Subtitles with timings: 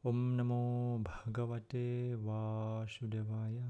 [0.00, 3.68] Om Namo Bhagavate Vasudevaya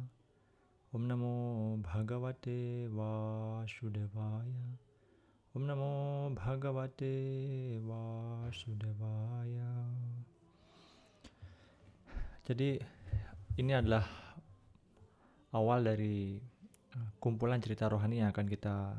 [0.94, 1.34] Om Namo
[1.82, 4.66] Bhagavate Vasudevaya
[5.58, 9.74] Om Namo Bhagavate Vasudevaya
[12.46, 12.78] Jadi
[13.58, 14.06] ini adalah
[15.50, 16.38] awal dari
[16.94, 18.94] eh, kumpulan cerita rohani yang akan kita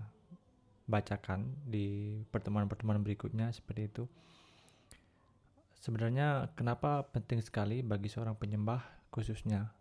[0.83, 4.03] bacakan di pertemuan-pertemuan berikutnya seperti itu.
[5.81, 9.73] Sebenarnya kenapa penting sekali bagi seorang penyembah khususnya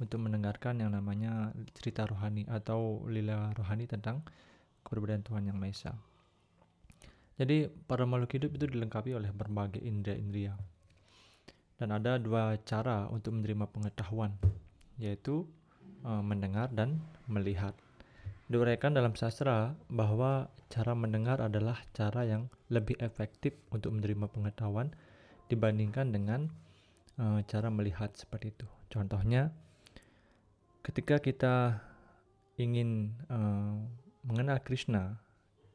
[0.00, 4.24] untuk mendengarkan yang namanya cerita rohani atau lila rohani tentang
[4.80, 5.92] keberadaan Tuhan Yang Maha Esa.
[7.36, 10.56] Jadi para makhluk hidup itu dilengkapi oleh berbagai indera-indera.
[11.76, 14.32] Dan ada dua cara untuk menerima pengetahuan,
[14.96, 15.44] yaitu
[16.06, 16.96] uh, mendengar dan
[17.28, 17.76] melihat.
[18.48, 24.94] Diuraikan dalam sastra bahwa cara mendengar adalah cara yang lebih efektif untuk menerima pengetahuan
[25.52, 26.48] dibandingkan dengan
[27.20, 28.64] uh, cara melihat seperti itu.
[28.88, 29.52] Contohnya,
[30.80, 31.76] ketika kita
[32.56, 33.76] ingin uh,
[34.24, 35.20] mengenal Krishna,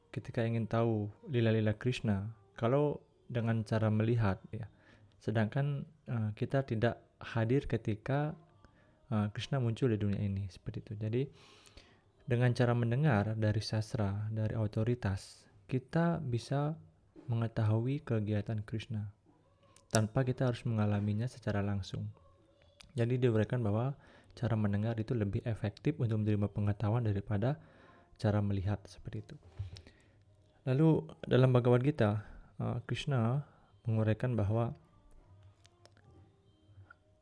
[0.10, 2.98] ketika ingin tahu lila-lila Krishna, kalau
[3.30, 4.66] dengan cara melihat, ya,
[5.22, 8.34] sedangkan uh, kita tidak hadir ketika
[9.14, 10.94] uh, Krishna muncul di dunia ini seperti itu.
[10.98, 11.22] Jadi
[12.28, 16.76] dengan cara mendengar dari sastra, dari otoritas, kita bisa
[17.28, 19.17] mengetahui kegiatan Krishna
[19.98, 22.06] tanpa kita harus mengalaminya secara langsung.
[22.94, 23.98] Jadi diberikan bahwa
[24.38, 27.58] cara mendengar itu lebih efektif untuk menerima pengetahuan daripada
[28.22, 29.36] cara melihat seperti itu.
[30.70, 32.22] Lalu dalam Bhagavad Gita,
[32.62, 33.42] uh, Krishna
[33.90, 34.78] menguraikan bahwa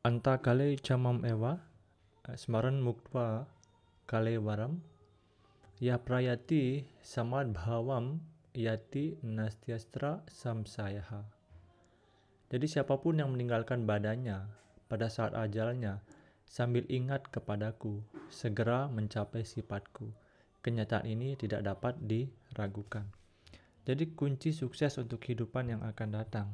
[0.04, 1.56] anta kale camam eva
[2.28, 3.48] uh, smaran muktva
[4.04, 4.84] kale waram
[5.80, 8.20] ya prayati samad bhavam
[8.52, 11.35] yati nastyastra samsayaha
[12.46, 14.46] jadi siapa pun yang meninggalkan badannya
[14.86, 15.98] pada saat ajalnya
[16.46, 20.14] sambil ingat kepadaku, segera mencapai sifatku.
[20.62, 23.06] Kenyataan ini tidak dapat diragukan.
[23.86, 26.48] Jadi kunci sukses untuk kehidupan yang akan datang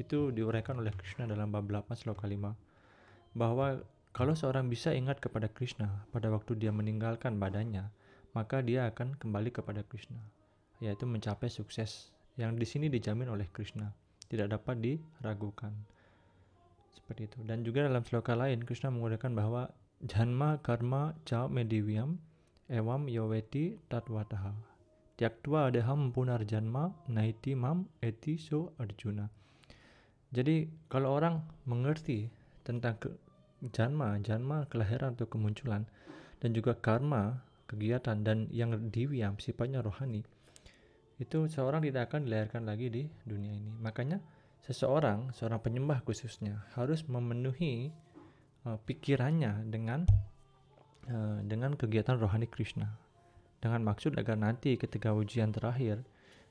[0.00, 5.48] itu diuraikan oleh Krishna dalam bab 8 sloka 5 bahwa kalau seorang bisa ingat kepada
[5.52, 7.88] Krishna pada waktu dia meninggalkan badannya,
[8.36, 10.20] maka dia akan kembali kepada Krishna,
[10.80, 13.92] yaitu mencapai sukses yang di sini dijamin oleh Krishna
[14.32, 15.76] tidak dapat diragukan.
[16.96, 17.38] Seperti itu.
[17.44, 19.68] Dan juga dalam sloka lain Krishna menggunakan bahwa
[20.00, 22.16] janma karma ca mediviam
[22.72, 24.56] evam yoveti tatwataha.
[25.20, 26.08] Tyaktva adeham
[26.48, 29.28] janma naiti mam eti so arjuna.
[30.32, 32.32] Jadi kalau orang mengerti
[32.64, 33.12] tentang ke,
[33.68, 35.84] janma, janma kelahiran atau kemunculan
[36.40, 40.24] dan juga karma kegiatan dan yang diwiam sifatnya rohani
[41.20, 43.72] itu seorang tidak akan dilahirkan lagi di dunia ini.
[43.80, 44.22] Makanya
[44.62, 47.90] seseorang, seorang penyembah khususnya harus memenuhi
[48.64, 50.06] uh, pikirannya dengan
[51.10, 52.88] uh, dengan kegiatan rohani Krishna.
[53.62, 56.02] Dengan maksud agar nanti ketika ujian terakhir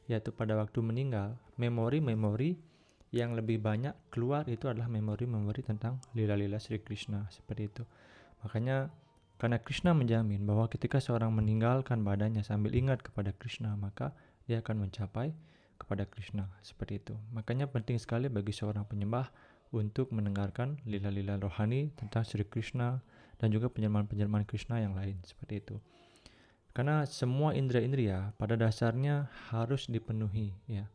[0.09, 2.59] yaitu pada waktu meninggal, memori-memori
[3.11, 7.83] yang lebih banyak keluar itu adalah memori-memori tentang lila-lila Sri Krishna seperti itu.
[8.43, 8.91] Makanya
[9.35, 14.15] karena Krishna menjamin bahwa ketika seorang meninggalkan badannya sambil ingat kepada Krishna, maka
[14.45, 15.33] dia akan mencapai
[15.81, 17.17] kepada Krishna seperti itu.
[17.33, 19.33] Makanya penting sekali bagi seorang penyembah
[19.73, 23.01] untuk mendengarkan lila-lila rohani tentang Sri Krishna
[23.41, 25.75] dan juga penjelmaan-penjelmaan Krishna yang lain seperti itu.
[26.71, 30.87] Karena semua indera-indera pada dasarnya harus dipenuhi ya.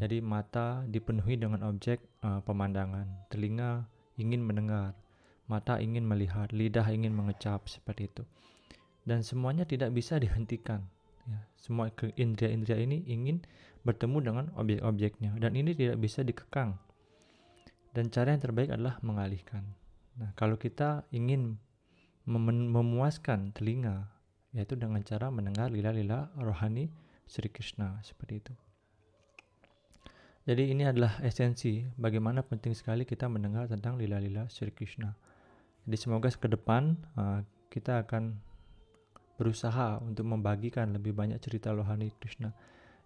[0.00, 3.84] Jadi mata dipenuhi dengan objek uh, pemandangan, telinga
[4.16, 4.96] ingin mendengar,
[5.44, 8.24] mata ingin melihat, lidah ingin mengecap seperti itu.
[9.04, 10.88] Dan semuanya tidak bisa dihentikan
[11.30, 13.46] Ya, semua indera-indera ini ingin
[13.86, 16.74] bertemu dengan objek-objeknya dan ini tidak bisa dikekang.
[17.94, 19.62] Dan cara yang terbaik adalah mengalihkan.
[20.18, 21.58] Nah, kalau kita ingin
[22.26, 24.10] mem memuaskan telinga
[24.50, 26.90] yaitu dengan cara mendengar lila-lila rohani
[27.30, 28.54] Sri Krishna seperti itu.
[30.50, 35.14] Jadi ini adalah esensi bagaimana penting sekali kita mendengar tentang lila-lila Sri Krishna.
[35.86, 38.42] Jadi semoga ke depan uh, kita akan
[39.40, 42.52] berusaha untuk membagikan lebih banyak cerita rohani Krishna.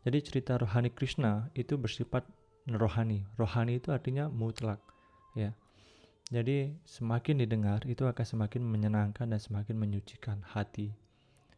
[0.03, 2.27] Jadi cerita rohani Krishna itu bersifat
[2.67, 3.23] rohani.
[3.39, 4.83] Rohani itu artinya mutlak,
[5.39, 5.55] ya.
[6.35, 10.91] Jadi semakin didengar itu akan semakin menyenangkan dan semakin menyucikan hati.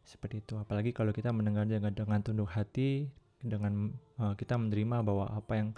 [0.05, 0.53] Seperti itu.
[0.61, 3.09] Apalagi kalau kita mendengar dengan dengan tunduk hati,
[3.41, 3.89] dengan
[4.21, 5.69] uh, kita menerima bahwa apa yang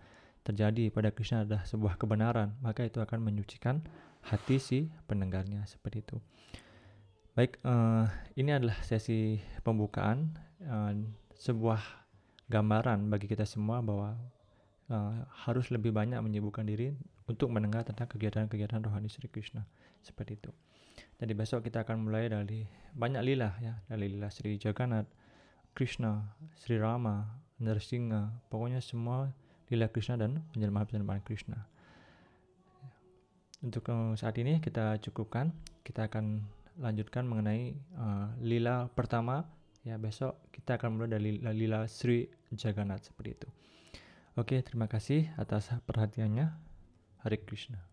[0.44, 3.80] terjadi pada Krishna adalah sebuah kebenaran, maka itu akan menyucikan
[4.26, 6.18] hati si pendengarnya seperti itu.
[7.40, 8.04] Baik, uh,
[8.36, 10.92] ini adalah sesi pembukaan, uh,
[11.40, 11.80] sebuah
[12.52, 14.12] gambaran bagi kita semua bahwa
[14.92, 16.92] uh, harus lebih banyak menyibukkan diri
[17.32, 19.64] untuk mendengar tentang kegiatan-kegiatan rohani Sri Krishna
[20.04, 20.52] seperti itu.
[21.16, 25.08] Jadi besok kita akan mulai dari banyak lila ya, dari lila Sri Jagannath,
[25.72, 29.32] Krishna, Sri Rama, Narsingha, pokoknya semua
[29.72, 31.72] lila Krishna dan penjelmaan-penjelmaan Krishna.
[33.64, 33.88] Untuk
[34.20, 35.56] saat ini kita cukupkan,
[35.88, 39.46] kita akan lanjutkan mengenai uh, lila pertama
[39.84, 43.50] ya besok kita akan mulai dari lila, lila Sri Jagannath seperti itu.
[44.40, 46.48] Oke, terima kasih atas perhatiannya.
[47.20, 47.89] Hare Krishna.